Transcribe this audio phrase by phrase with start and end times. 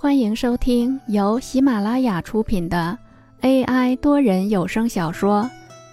[0.00, 2.96] 欢迎收听由喜马拉雅出品的
[3.40, 5.42] AI 多人有声小说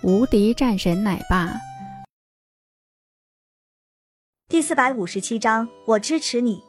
[0.08, 1.48] 《无敌战神奶爸》
[4.48, 6.62] 第四百五十七章，我支持你。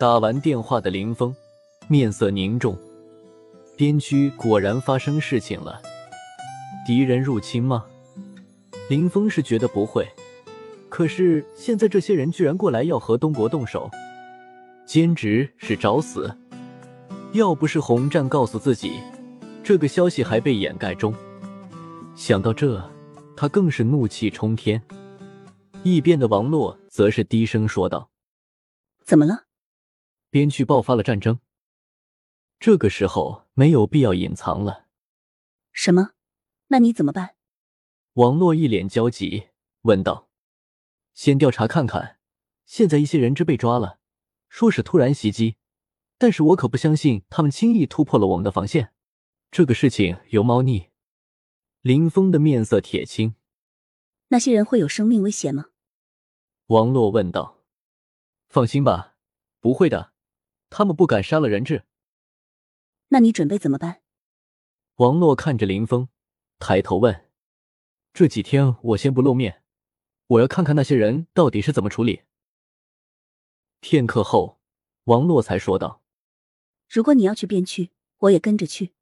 [0.00, 1.32] 打完电话的林峰
[1.86, 2.76] 面色凝重，
[3.76, 5.80] 边区果然发生事情了，
[6.84, 7.84] 敌人入侵吗？
[8.90, 10.04] 林峰是觉得不会，
[10.88, 13.88] 可是现在这些人居然过来要和东国动手，
[14.84, 16.36] 简直是找死！
[17.36, 19.00] 要不是洪战告诉自己，
[19.62, 21.14] 这个消息还被掩盖中。
[22.14, 22.82] 想到这，
[23.36, 24.82] 他更是怒气冲天。
[25.82, 28.10] 一边的王洛则是低声说道
[29.04, 29.44] ：“怎么了？
[30.30, 31.38] 边区爆发了战争。
[32.58, 34.86] 这个时候没有必要隐藏了。”
[35.72, 36.12] 什么？
[36.68, 37.36] 那你怎么办？
[38.14, 39.48] 王洛一脸焦急
[39.82, 40.28] 问道
[41.12, 42.16] ：“先调查看看，
[42.64, 43.98] 现在一些人质被抓了，
[44.48, 45.56] 说是突然袭击。”
[46.18, 48.92] 但是我可不相信他们轻易突破了我们的防线，
[49.50, 50.88] 这个事情有猫腻。
[51.82, 53.34] 林峰的面色铁青。
[54.28, 55.66] 那些人会有生命危险吗？
[56.66, 57.62] 王洛问道。
[58.48, 59.16] 放心吧，
[59.60, 60.12] 不会的，
[60.70, 61.84] 他们不敢杀了人质。
[63.08, 64.02] 那你准备怎么办？
[64.96, 66.08] 王洛看着林峰，
[66.58, 67.28] 抬头问
[68.14, 69.62] ：“这几天我先不露面，
[70.28, 72.22] 我要看看那些人到底是怎么处理。”
[73.80, 74.58] 片刻后，
[75.04, 76.02] 王洛才说道。
[76.88, 78.92] 如果你要去边区，我也跟着去。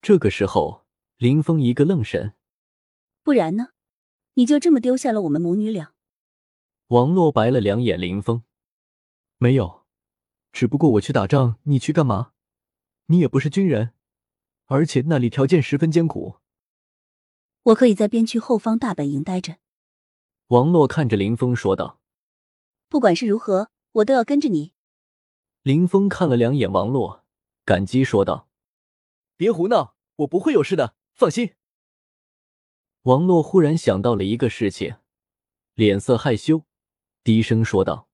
[0.00, 0.84] 这个时候，
[1.16, 2.34] 林峰一个愣神。
[3.22, 3.68] 不然呢？
[4.34, 5.94] 你就这么丢下了我们母女俩？
[6.88, 8.42] 王洛白了两眼林峰，
[9.38, 9.84] 没有，
[10.52, 12.32] 只不过我去打仗，你去干嘛？
[13.06, 13.92] 你也不是军人，
[14.66, 16.36] 而且那里条件十分艰苦。
[17.64, 19.58] 我可以在边区后方大本营待着。
[20.48, 22.00] 王洛看着林峰说道
[22.88, 24.71] ：“不管是如何，我都要跟着你。”
[25.62, 27.24] 林峰看了两眼王洛，
[27.64, 28.48] 感激说道
[29.36, 31.54] ：“别胡闹，我不会有事的，放心。”
[33.02, 34.96] 王洛忽然想到了一个事情，
[35.74, 36.64] 脸色害羞，
[37.22, 38.08] 低声说道：“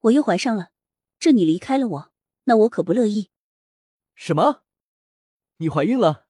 [0.00, 0.70] 我又怀上了，
[1.18, 2.12] 这你离开了我，
[2.44, 3.30] 那我可不乐意。
[4.14, 4.64] ”“什么？
[5.56, 6.26] 你怀孕了？”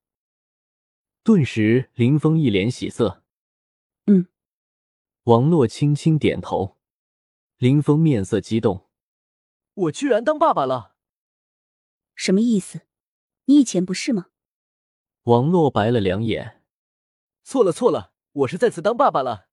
[1.24, 3.24] 顿时，林峰一脸喜色。
[4.06, 4.28] “嗯。”
[5.24, 6.78] 王洛轻轻点头。
[7.56, 8.87] 林峰面色激动。
[9.78, 10.96] 我居然当爸爸了，
[12.16, 12.80] 什么意思？
[13.44, 14.26] 你以前不是吗？
[15.22, 16.64] 王洛白了两眼，
[17.44, 19.48] 错了错了，我是再次当爸爸了。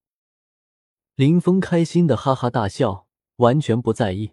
[1.13, 4.31] 林峰开心的哈哈大笑，完全不在意，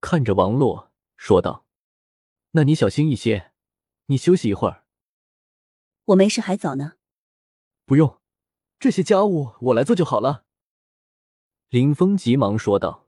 [0.00, 1.66] 看着王洛说道
[2.52, 3.52] ：“那你小心一些，
[4.06, 4.86] 你休息一会儿。”
[6.06, 6.92] 我没事，还早呢。
[7.84, 8.20] 不用，
[8.78, 10.44] 这些家务我来做就好了。
[11.70, 13.03] 林峰急忙说道。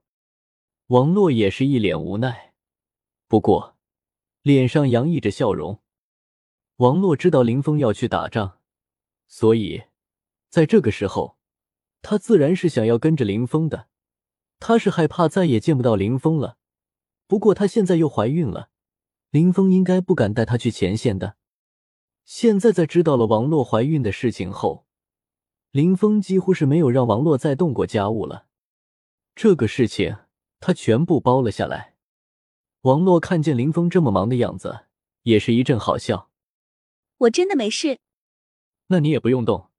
[0.89, 2.55] 王洛也是一脸无奈，
[3.27, 3.77] 不过
[4.43, 5.83] 脸上洋溢着笑容。
[6.77, 8.61] 王洛知道林峰要去打仗，
[9.27, 9.83] 所以
[10.49, 11.39] 在这个时候，
[12.03, 13.89] 他自然是想要跟着林峰的。
[14.61, 16.57] 他是害怕再也见不到林峰了。
[17.27, 18.71] 不过他现在又怀孕了，
[19.31, 21.35] 林峰应该不敢带他去前线的。
[22.25, 24.87] 现在在知道了王洛怀孕的事情后，
[25.73, 28.47] 林峰几乎是没有让王洛再动过家务了。
[29.35, 30.19] 这个事情。
[30.61, 31.95] 他全部包了下来。
[32.83, 34.87] 王洛看见林峰这么忙的样子，
[35.23, 36.31] 也是一阵好笑。
[37.19, 37.99] 我真的没事。
[38.89, 39.71] 那你也不用动，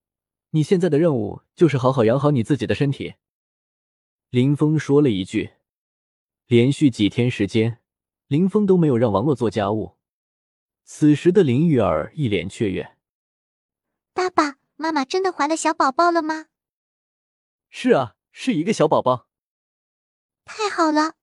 [0.50, 3.16] 你现在的任务就是好好养好你自己的身体。
[4.30, 5.54] 林峰说了一句。
[6.48, 7.82] 连续几天时间，
[8.28, 9.98] 林峰都没有让王洛做家务。
[10.86, 12.98] 此时的林玉儿一脸雀跃
[14.14, 16.48] ：“爸爸妈妈真的怀了小宝宝了吗
[17.70, 19.28] ？”“是啊，是一个小宝宝。”
[20.48, 21.16] 太好了，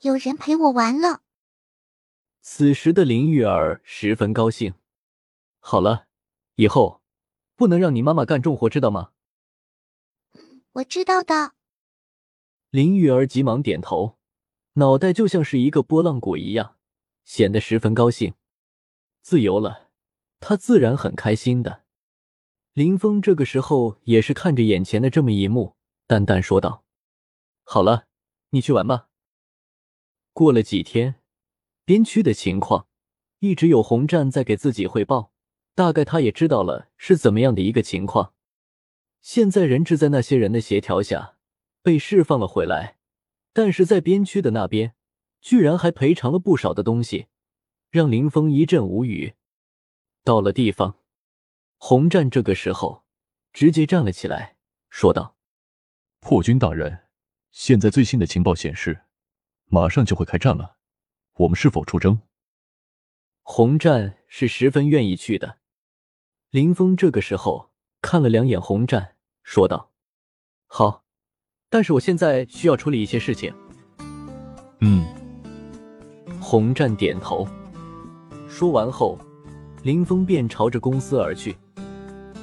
[0.00, 1.22] 有人陪我玩了。
[2.42, 4.74] 此时的林玉儿十分高兴。
[5.60, 6.06] 好了，
[6.56, 7.02] 以后
[7.56, 9.12] 不能让你妈妈干重活，知道吗？
[10.72, 11.54] 我知道的。
[12.70, 14.18] 林玉儿急忙点头，
[14.74, 16.76] 脑袋就像是一个拨浪鼓一样，
[17.24, 18.34] 显得十分高兴。
[19.22, 19.90] 自由了，
[20.38, 21.84] 她自然很开心的。
[22.74, 25.76] 林峰这个时候也是看着眼前的这么一幕，
[26.06, 26.84] 淡淡说道
[27.64, 28.04] ：“好了。”
[28.50, 29.08] 你去玩吧。
[30.32, 31.16] 过了几天，
[31.84, 32.86] 边区的情况
[33.40, 35.32] 一直有红战在给自己汇报，
[35.74, 38.34] 大概他也知道了是怎么样的一个情况。
[39.20, 41.36] 现在人质在那些人的协调下
[41.82, 42.98] 被释放了回来，
[43.52, 44.94] 但是在边区的那边
[45.40, 47.26] 居然还赔偿了不少的东西，
[47.90, 49.34] 让林峰一阵无语。
[50.22, 50.98] 到了地方，
[51.78, 53.04] 红战这个时候
[53.52, 54.56] 直接站了起来，
[54.88, 55.36] 说道
[56.20, 57.06] ：“破军大人。”
[57.50, 59.02] 现在最新的情报显示，
[59.66, 60.76] 马上就会开战了。
[61.34, 62.20] 我们是否出征？
[63.42, 65.58] 洪战是十分愿意去的。
[66.50, 69.90] 林峰这个时候看了两眼洪战，说道
[70.66, 71.04] ：“好，
[71.70, 73.54] 但是我现在需要处理一些事情。”
[74.80, 75.06] 嗯。
[76.40, 77.46] 洪战点头。
[78.48, 79.18] 说完后，
[79.82, 81.56] 林峰便朝着公司而去。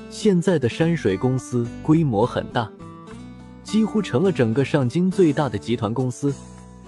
[0.09, 2.71] 现在的山水公司规模很大，
[3.65, 6.33] 几乎成了整个上京最大的集团公司，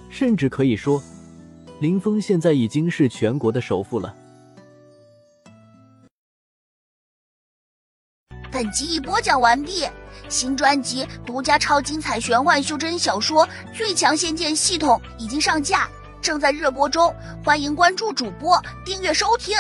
[0.10, 1.02] 甚至可以说，
[1.82, 4.14] 林峰现在已经是全国的首富了。
[8.52, 9.86] 本集已播讲完毕，
[10.30, 13.46] 新专辑独家超精彩玄幻修真小说
[13.76, 15.90] 《最强仙剑系统》已经上架，
[16.22, 17.14] 正在热播中，
[17.44, 19.58] 欢迎关注主播，订阅收听。